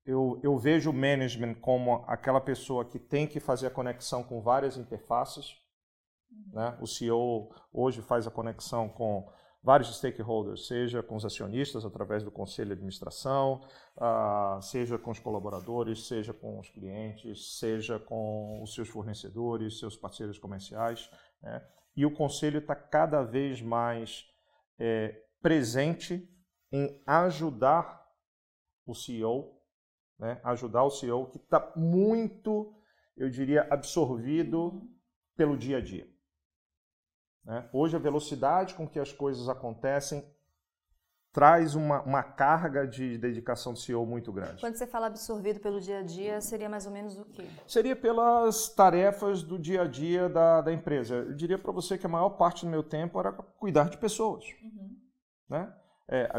[0.05, 4.41] eu, eu, vejo o management como aquela pessoa que tem que fazer a conexão com
[4.41, 5.55] várias interfaces.
[6.53, 6.77] Né?
[6.81, 9.29] O CEO hoje faz a conexão com
[9.63, 13.61] vários stakeholders, seja com os acionistas através do conselho de administração,
[13.97, 19.95] uh, seja com os colaboradores, seja com os clientes, seja com os seus fornecedores, seus
[19.95, 21.09] parceiros comerciais.
[21.43, 21.61] Né?
[21.95, 24.25] E o conselho está cada vez mais
[24.79, 26.27] é, presente
[26.71, 28.09] em ajudar
[28.85, 29.61] o CEO,
[30.17, 30.39] né?
[30.43, 32.73] ajudar o CEO que está muito,
[33.17, 34.81] eu diria, absorvido
[35.35, 36.07] pelo dia a dia.
[37.43, 37.69] Né?
[37.73, 40.23] Hoje, a velocidade com que as coisas acontecem
[41.31, 44.59] traz uma, uma carga de dedicação do CEO muito grande.
[44.59, 47.47] Quando você fala absorvido pelo dia a dia, seria mais ou menos o quê?
[47.65, 51.15] Seria pelas tarefas do dia a dia da, da empresa.
[51.15, 54.43] Eu diria para você que a maior parte do meu tempo era cuidar de pessoas.
[54.61, 54.97] Uhum.
[55.49, 55.73] Né?
[56.09, 56.29] É,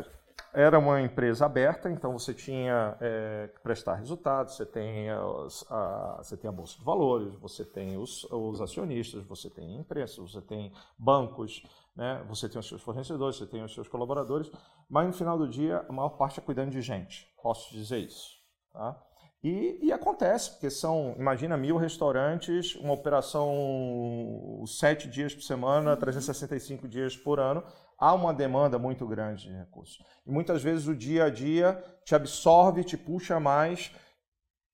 [0.52, 6.36] era uma empresa aberta, então você tinha é, que prestar resultados, você tem, a, você
[6.36, 10.72] tem a Bolsa de Valores, você tem os, os acionistas, você tem imprensa, você tem
[10.98, 11.62] bancos,
[11.96, 12.22] né?
[12.28, 14.50] você tem os seus fornecedores, você tem os seus colaboradores,
[14.90, 18.38] mas no final do dia a maior parte é cuidando de gente, posso dizer isso.
[18.72, 19.00] Tá?
[19.42, 26.86] E, e, acontece, porque são, imagina, mil restaurantes, uma operação sete dias por semana, 365
[26.86, 27.64] dias por ano,
[28.02, 30.04] há uma demanda muito grande de recursos.
[30.26, 33.94] E muitas vezes o dia a dia te absorve, te puxa mais,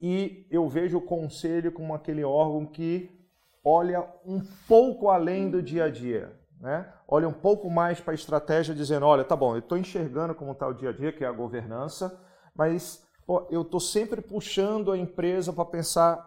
[0.00, 3.10] e eu vejo o conselho como aquele órgão que
[3.62, 6.40] olha um pouco além do dia a dia.
[6.58, 6.90] Né?
[7.06, 10.52] Olha um pouco mais para a estratégia, dizendo: olha, tá bom, eu estou enxergando como
[10.52, 12.18] está o dia a dia, que é a governança,
[12.54, 16.26] mas pô, eu estou sempre puxando a empresa para pensar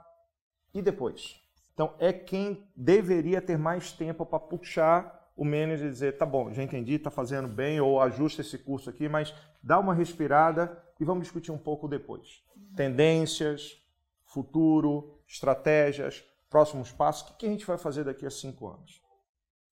[0.72, 1.42] e depois.
[1.74, 6.62] Então, é quem deveria ter mais tempo para puxar o manager dizer, tá bom, já
[6.62, 11.24] entendi, está fazendo bem, ou ajusta esse curso aqui, mas dá uma respirada e vamos
[11.24, 12.44] discutir um pouco depois.
[12.76, 13.82] Tendências,
[14.26, 17.30] futuro, estratégias, próximos passos.
[17.30, 19.02] O que a gente vai fazer daqui a cinco anos?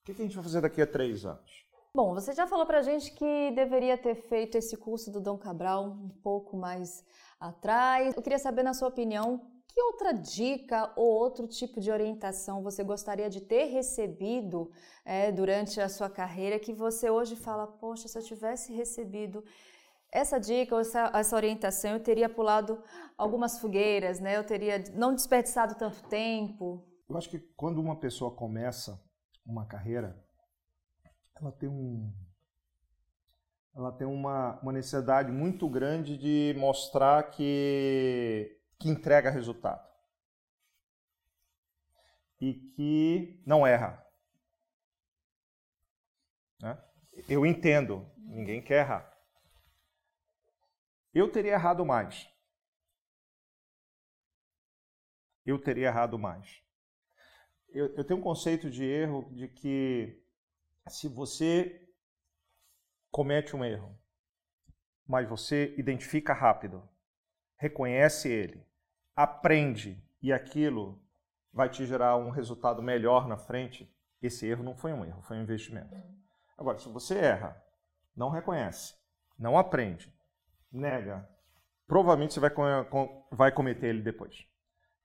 [0.01, 1.65] O que a gente vai fazer daqui a três anos?
[1.93, 5.37] Bom, você já falou para a gente que deveria ter feito esse curso do Dom
[5.37, 7.03] Cabral um pouco mais
[7.39, 8.15] atrás.
[8.15, 12.83] Eu queria saber, na sua opinião, que outra dica ou outro tipo de orientação você
[12.83, 14.71] gostaria de ter recebido
[15.05, 19.43] é, durante a sua carreira que você hoje fala, poxa, se eu tivesse recebido
[20.11, 22.81] essa dica ou essa, essa orientação, eu teria pulado
[23.17, 24.37] algumas fogueiras, né?
[24.37, 26.83] Eu teria não desperdiçado tanto tempo.
[27.07, 28.99] Eu acho que quando uma pessoa começa
[29.45, 30.19] uma carreira,
[31.39, 32.11] ela tem um
[33.75, 39.87] ela tem uma, uma necessidade muito grande de mostrar que que entrega resultado
[42.39, 44.05] e que não erra.
[46.61, 46.81] Né?
[47.27, 49.17] Eu entendo, ninguém quer errar.
[51.13, 52.29] Eu teria errado mais.
[55.45, 56.63] Eu teria errado mais.
[57.69, 60.23] Eu, eu tenho um conceito de erro de que
[60.87, 61.87] se você
[63.11, 63.99] comete um erro,
[65.05, 66.87] mas você identifica rápido,
[67.57, 68.68] reconhece ele,
[69.19, 70.97] aprende e aquilo
[71.51, 75.35] vai te gerar um resultado melhor na frente, esse erro não foi um erro, foi
[75.35, 75.93] um investimento.
[76.57, 77.61] Agora, se você erra,
[78.15, 78.95] não reconhece,
[79.37, 80.13] não aprende,
[80.71, 81.27] nega,
[81.85, 82.51] provavelmente você vai,
[83.29, 84.47] vai cometer ele depois.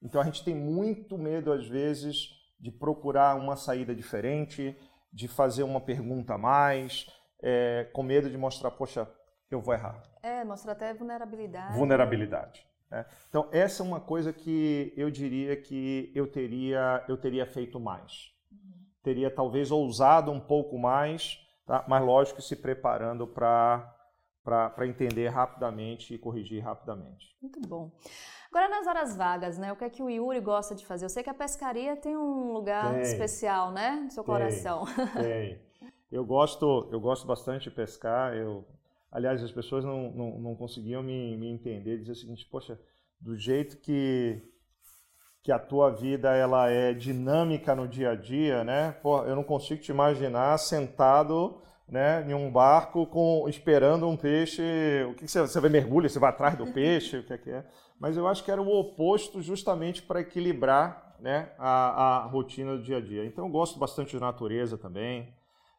[0.00, 2.28] Então a gente tem muito medo, às vezes,
[2.60, 4.78] de procurar uma saída diferente,
[5.12, 7.04] de fazer uma pergunta a mais,
[7.42, 9.12] é, com medo de mostrar, poxa,
[9.50, 10.00] eu vou errar.
[10.22, 11.76] É, mostrar até vulnerabilidade.
[11.76, 12.73] Vulnerabilidade.
[12.94, 13.04] Né?
[13.28, 18.32] Então, essa é uma coisa que eu diria que eu teria, eu teria feito mais.
[18.52, 18.86] Uhum.
[19.02, 21.84] Teria talvez ousado um pouco mais, tá?
[21.88, 23.90] mas lógico se preparando para
[24.44, 27.34] para entender rapidamente e corrigir rapidamente.
[27.40, 27.90] Muito bom.
[28.50, 29.72] Agora, nas horas vagas, né?
[29.72, 31.06] O que é que o Yuri gosta de fazer?
[31.06, 33.00] Eu sei que a pescaria tem um lugar Tem.
[33.00, 34.02] especial, né?
[34.04, 34.34] No seu Tem.
[34.34, 34.84] coração.
[35.16, 35.58] Tem.
[36.12, 38.34] Eu gosto, eu gosto bastante de pescar.
[38.34, 38.66] Eu,
[39.14, 42.78] aliás, as pessoas não, não, não conseguiam me, me entender, dizer o seguinte, poxa,
[43.20, 44.42] do jeito que
[45.44, 48.92] que a tua vida ela é dinâmica no dia a dia, né?
[49.02, 54.62] Pô, eu não consigo te imaginar sentado, né, em um barco com esperando um peixe.
[55.06, 56.08] O que, que você, você vai mergulhar?
[56.08, 57.18] Você vai atrás do peixe?
[57.18, 57.62] O que é que é?
[58.00, 62.82] Mas eu acho que era o oposto, justamente para equilibrar, né, a, a rotina do
[62.82, 63.26] dia a dia.
[63.26, 65.28] Então eu gosto bastante de natureza também.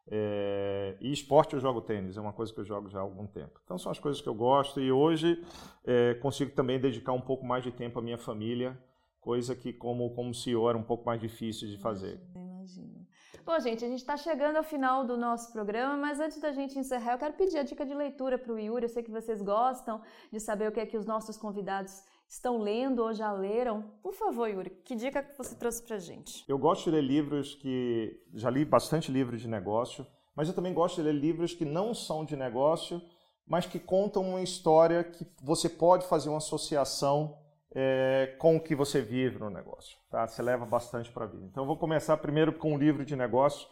[0.07, 3.25] É, e esporte eu jogo tênis, é uma coisa que eu jogo já há algum
[3.25, 3.59] tempo.
[3.63, 5.43] Então são as coisas que eu gosto e hoje
[5.83, 8.77] é, consigo também dedicar um pouco mais de tempo à minha família,
[9.19, 12.19] coisa que como, como CEO era um pouco mais difícil de fazer.
[12.35, 13.05] Imagino.
[13.45, 16.79] Bom, gente, a gente está chegando ao final do nosso programa, mas antes da gente
[16.79, 18.85] encerrar, eu quero pedir a dica de leitura para o Yuri.
[18.85, 22.57] Eu sei que vocês gostam de saber o que é que os nossos convidados estão
[22.57, 23.83] lendo ou já leram.
[24.01, 26.43] Por favor, Yuri, que dica que você trouxe para gente?
[26.47, 28.21] Eu gosto de ler livros que.
[28.33, 31.93] Já li bastante livros de negócio, mas eu também gosto de ler livros que não
[31.93, 33.01] são de negócio,
[33.47, 37.37] mas que contam uma história que você pode fazer uma associação
[37.73, 39.97] é, com o que você vive no negócio.
[40.09, 40.25] Tá?
[40.25, 41.45] Você leva bastante para a vida.
[41.45, 43.67] Então, eu vou começar primeiro com um livro de negócio,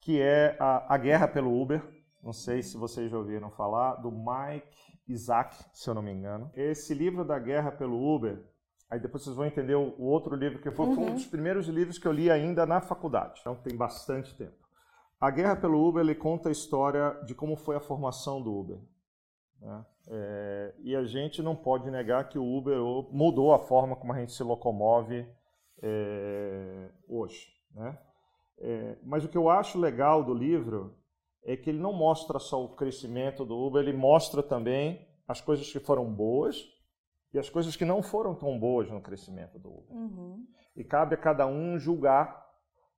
[0.00, 1.82] que é a, a Guerra pelo Uber.
[2.22, 6.50] Não sei se vocês já ouviram falar, do Mike Isaac, se eu não me engano.
[6.54, 8.42] Esse livro da Guerra pelo Uber,
[8.90, 11.98] aí depois vocês vão entender o, outro livro, que foi, foi um dos primeiros livros
[11.98, 13.40] que eu li ainda na faculdade.
[13.40, 14.66] Então, tem bastante tempo.
[15.20, 18.78] A Guerra pelo Uber, ele conta a história de como foi a formação do Uber.
[19.60, 19.86] Né?
[20.08, 22.78] É, e a gente não pode negar que o Uber
[23.10, 25.26] mudou a forma como a gente se locomove
[25.82, 27.48] é, hoje.
[27.74, 27.98] Né?
[28.58, 30.94] É, mas o que eu acho legal do livro
[31.46, 35.70] é que ele não mostra só o crescimento do Uber, ele mostra também as coisas
[35.70, 36.68] que foram boas
[37.32, 39.96] e as coisas que não foram tão boas no crescimento do Uber.
[39.96, 40.44] Uhum.
[40.74, 42.44] E cabe a cada um julgar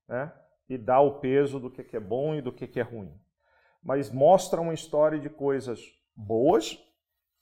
[0.09, 0.33] né,
[0.67, 3.15] e dar o peso do que é bom e do que é ruim.
[3.83, 5.81] Mas mostra uma história de coisas
[6.17, 6.83] boas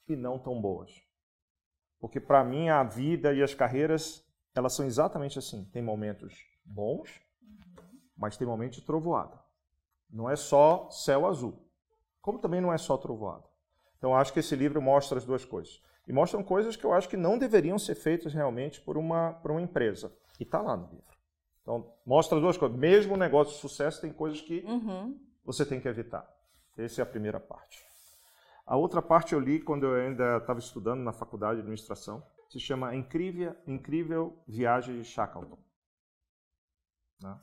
[0.08, 0.90] e não tão boas.
[2.00, 5.64] Porque para mim a vida e as carreiras, elas são exatamente assim.
[5.72, 7.22] Tem momentos bons,
[8.16, 9.45] mas tem momentos de trovoada.
[10.10, 11.66] Não é só céu azul,
[12.20, 13.44] como também não é só trovoada.
[13.98, 15.82] Então acho que esse livro mostra as duas coisas.
[16.06, 19.50] E mostram coisas que eu acho que não deveriam ser feitas realmente por uma, por
[19.50, 20.12] uma empresa.
[20.38, 21.16] E está lá no livro.
[21.62, 22.78] Então mostra as duas coisas.
[22.78, 25.18] Mesmo o negócio de sucesso tem coisas que Uhum.
[25.44, 26.24] você tem que evitar.
[26.76, 27.84] Essa é a primeira parte.
[28.64, 32.22] A outra parte eu li quando eu ainda estava estudando na faculdade de administração.
[32.48, 35.58] Se chama Incrível, Incrível Viagem de Shackleton.
[37.20, 37.40] Né?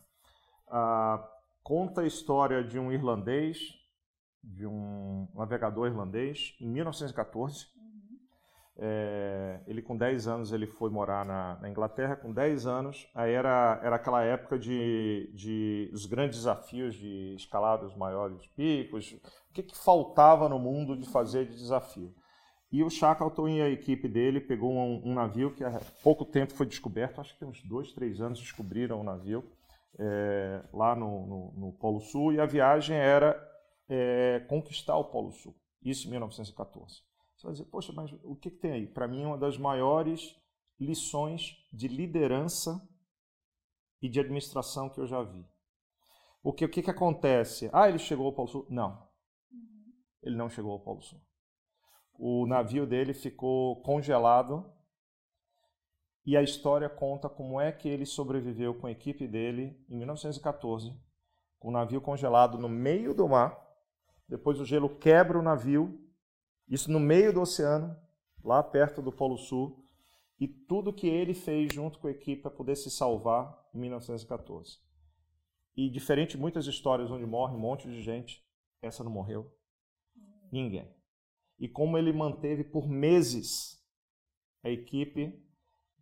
[0.69, 1.30] Ah,
[1.63, 3.73] conta a história de um irlandês,
[4.43, 7.71] de um navegador irlandês, em 1914.
[8.76, 13.32] É, ele com 10 anos ele foi morar na, na, Inglaterra, com 10 anos, aí
[13.32, 19.54] era, era aquela época de, de os grandes desafios de escalar os maiores picos, o
[19.54, 22.13] que, que faltava no mundo de fazer de desafio.
[22.71, 26.54] E o Shackleton e a equipe dele pegou um, um, navio que há pouco tempo
[26.54, 29.47] foi descoberto, acho que uns dois, três anos descobriram o navio
[30.00, 33.36] é, lá no, no, no, Polo Sul, e a viagem era
[33.88, 37.02] é, conquistar o Polo Sul, isso em 1914.
[37.36, 38.88] Você vai dizer, poxa, mas o que, que tem aí?
[38.88, 40.36] Para mim, uma das maiores
[40.80, 42.82] lições de liderança
[44.02, 45.46] e de administração que eu já vi.
[46.42, 47.70] Porque o que, que acontece?
[47.72, 48.68] Ah, ele chegou ao Polo Sul?
[48.70, 49.08] Não.
[50.22, 51.22] Ele não chegou ao Polo Sul.
[52.14, 54.72] O navio dele ficou congelado
[56.26, 60.94] e a história conta como é que ele sobreviveu com a equipe dele em 1914,
[61.60, 63.60] com o navio congelado no meio do mar.
[64.28, 66.00] Depois o gelo quebra o navio
[66.68, 67.96] isso no meio do oceano,
[68.44, 69.84] lá perto do Polo Sul,
[70.40, 74.80] e tudo que ele fez junto com a equipe para poder se salvar em 1914.
[75.76, 78.44] E diferente de muitas histórias onde morre um monte de gente,
[78.82, 79.52] essa não morreu.
[80.52, 80.92] Ninguém.
[81.60, 83.82] E como ele manteve por meses
[84.64, 85.43] a equipe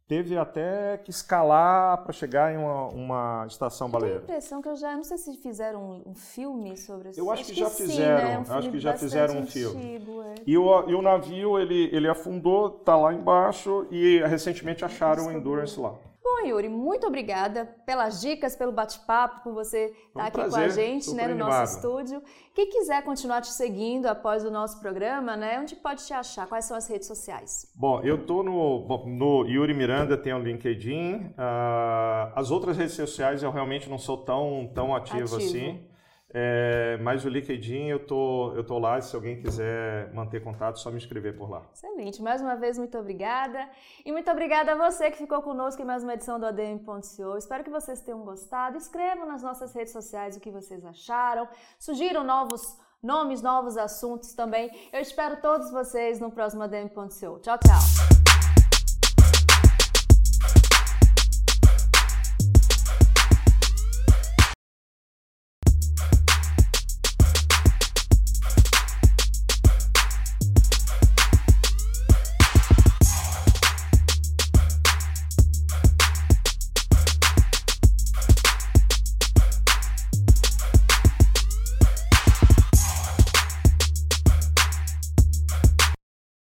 [0.07, 4.17] teve até que escalar para chegar em uma, uma estação eu baleeira.
[4.17, 7.19] Eu tenho a impressão que eu já não sei se fizeram um, filme sobre isso.
[7.19, 8.37] Eu acho, acho que, já sim, fizeram, né?
[8.39, 9.95] um acho que já fizeram um antigo, filme.
[9.95, 10.35] É.
[10.45, 15.31] E, o, e o navio ele, ele afundou, tá lá embaixo e recentemente acharam o
[15.31, 15.95] Endurance lá.
[16.23, 20.65] Bom, Yuri, muito obrigada pelas dicas, pelo bate-papo, por você estar um aqui prazer, com
[20.65, 21.49] a gente né, no animado.
[21.49, 22.21] nosso estúdio.
[22.53, 26.47] Quem quiser continuar te seguindo após o nosso programa, né, onde pode te achar?
[26.47, 27.71] Quais são as redes sociais?
[27.75, 31.15] Bom, eu estou no, no Yuri Miranda, tem o LinkedIn.
[31.15, 35.37] Uh, as outras redes sociais eu realmente não sou tão, tão ativo, Ativo.
[35.37, 35.90] assim.
[36.33, 40.89] É, mas o LinkedIn eu tô, eu tô lá, se alguém quiser manter contato, só
[40.89, 41.63] me escrever por lá.
[41.73, 42.21] Excelente.
[42.21, 43.67] Mais uma vez, muito obrigada.
[44.05, 47.37] E muito obrigada a você que ficou conosco em mais uma edição do ADM.co.
[47.37, 48.77] Espero que vocês tenham gostado.
[48.77, 51.47] Escrevam nas nossas redes sociais o que vocês acharam.
[51.77, 54.71] Sugiram novos nomes, novos assuntos também.
[54.93, 57.39] Eu espero todos vocês no próximo ADM.co.
[57.39, 58.10] Tchau, tchau.